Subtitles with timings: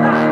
[0.00, 0.27] Ha ha ha!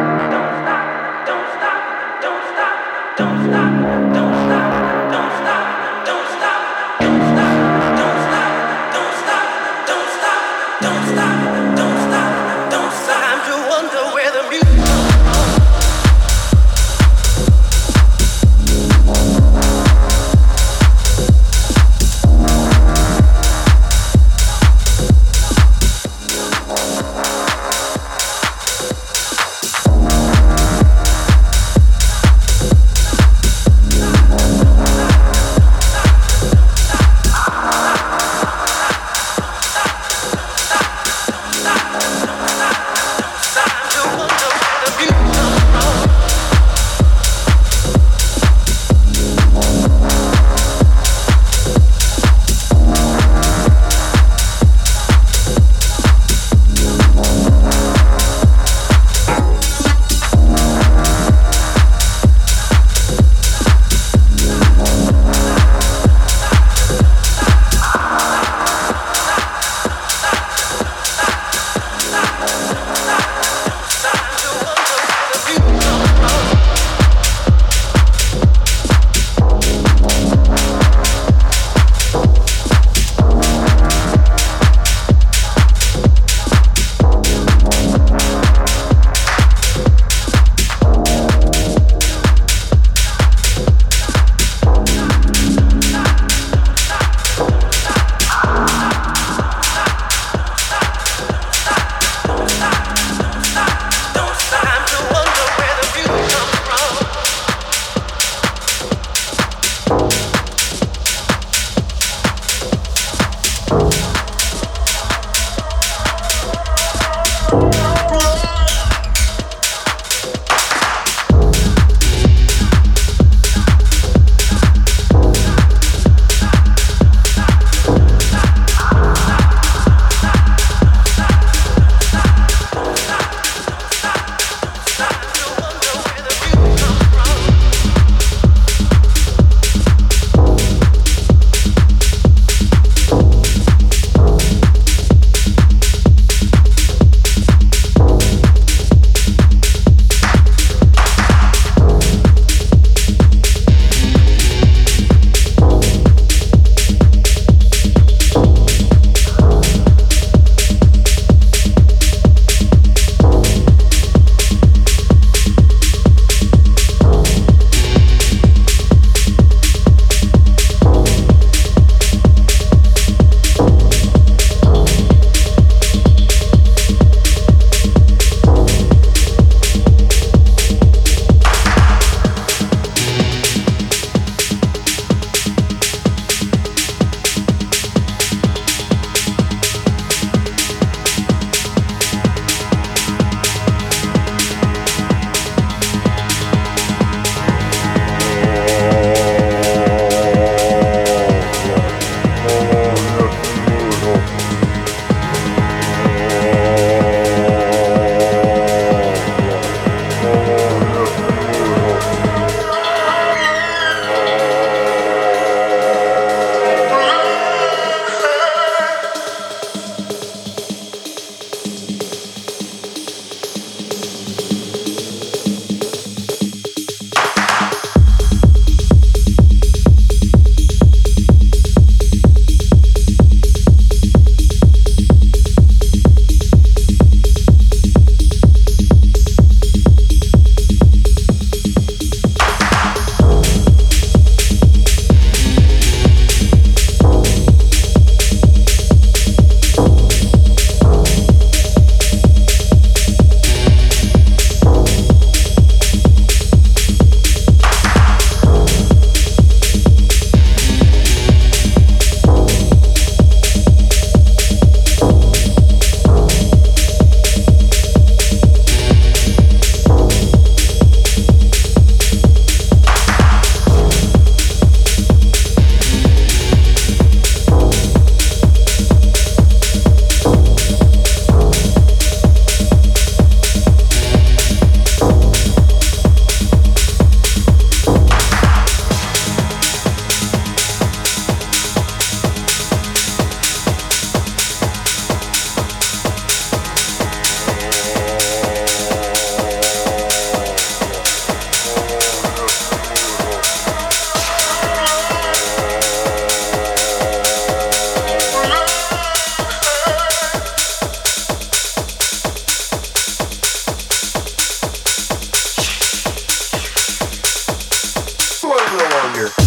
[319.16, 319.45] here.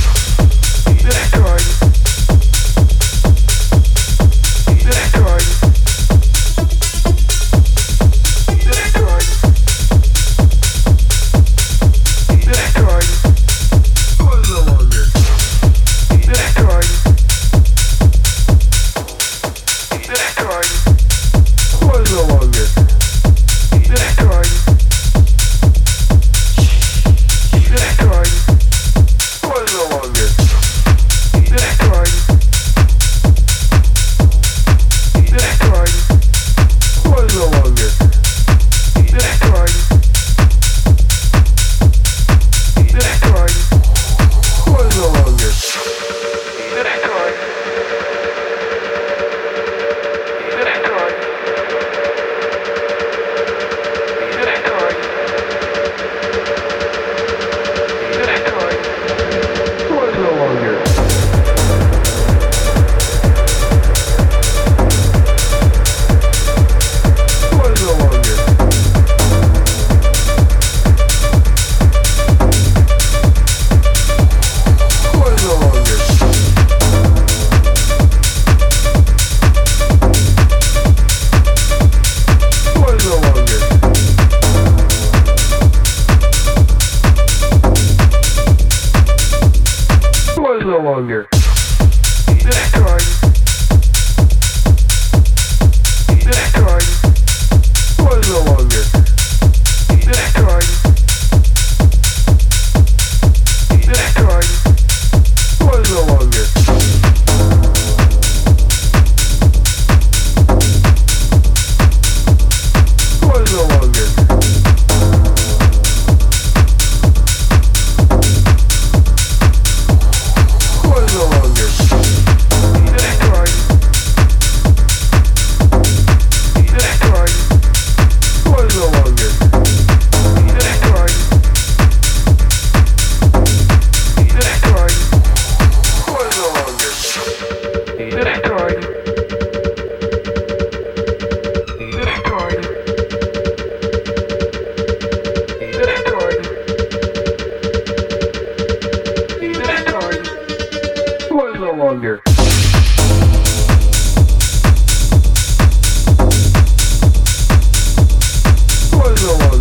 [159.19, 159.58] Puedo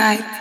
[0.00, 0.39] night.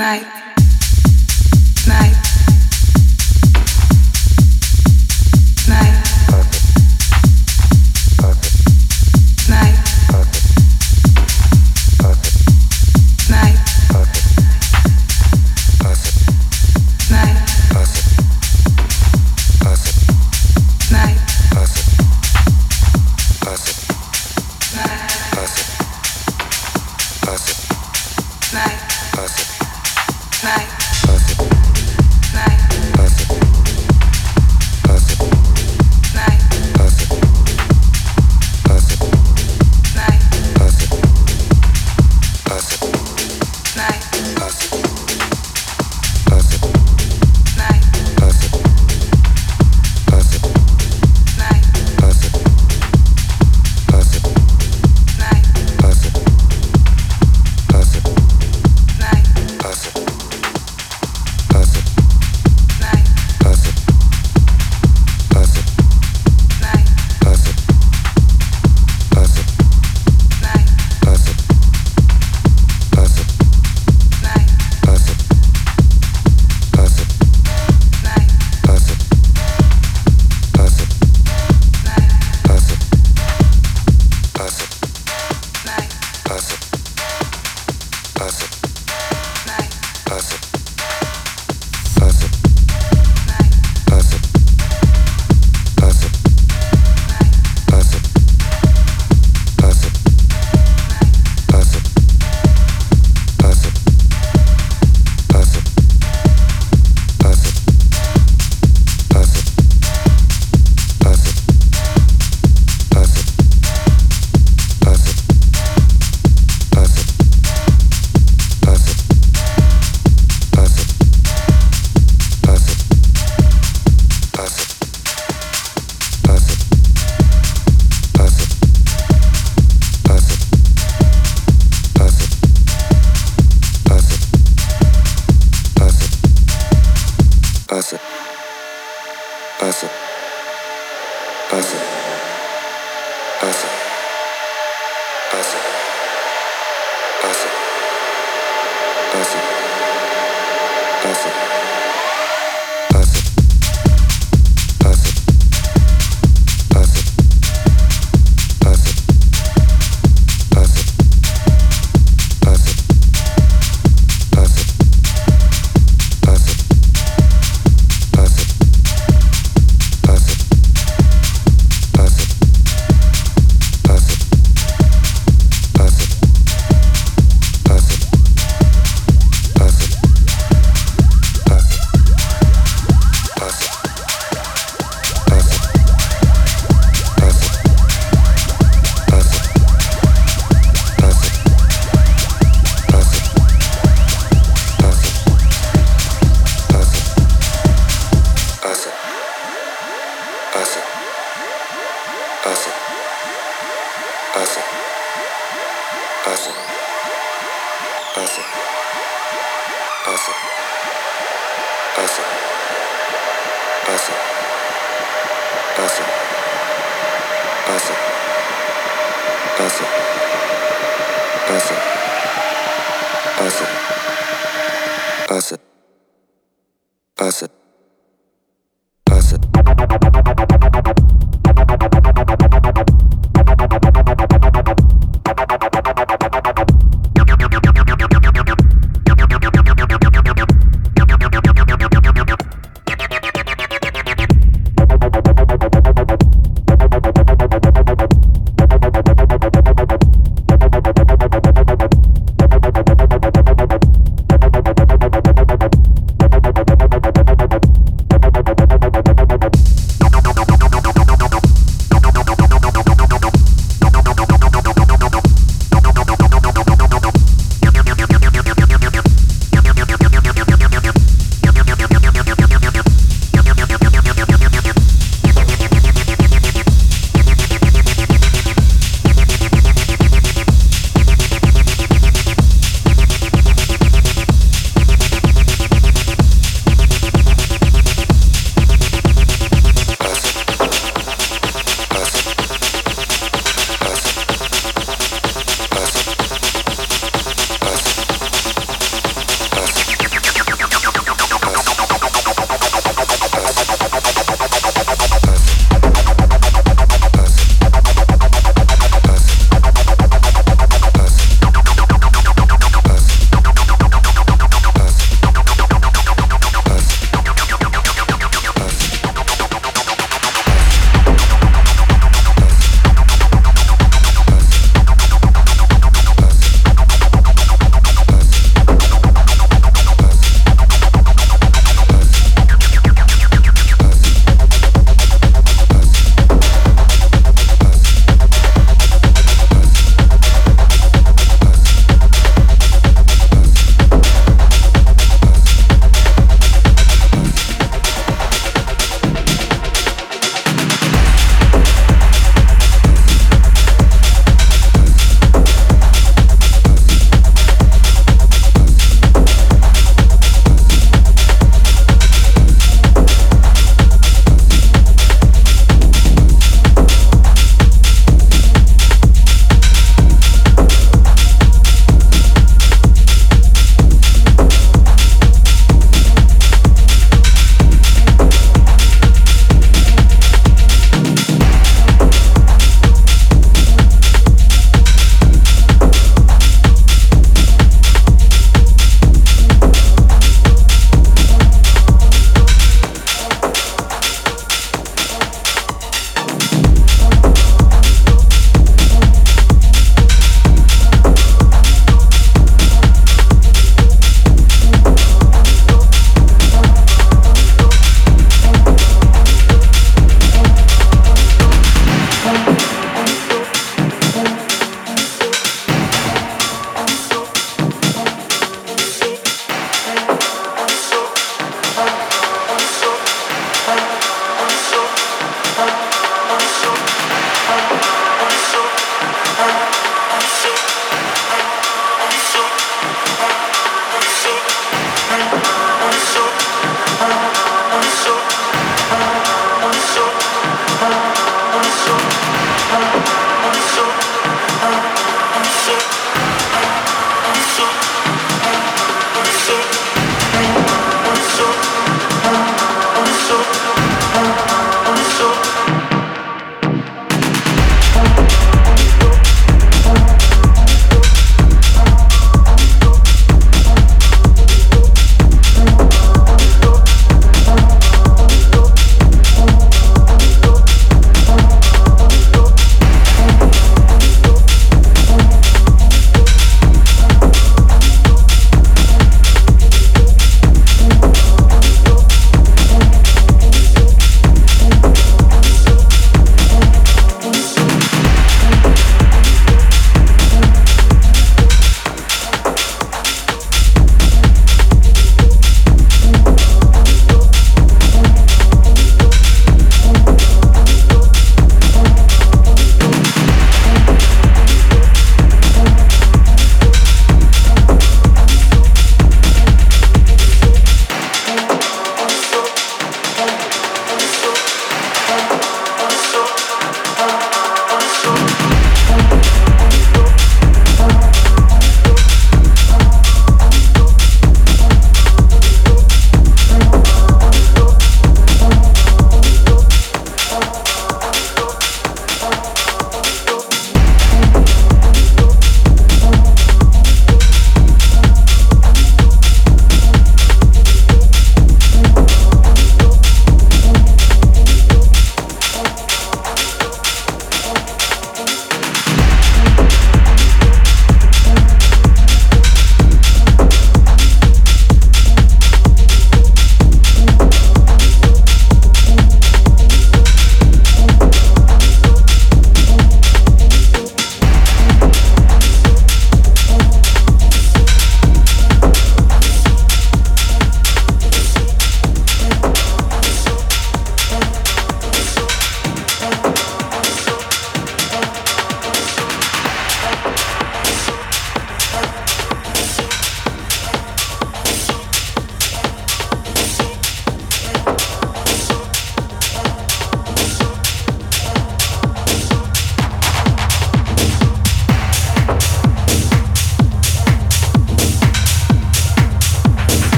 [0.00, 0.39] night.